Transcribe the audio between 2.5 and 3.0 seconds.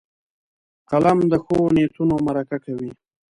کوي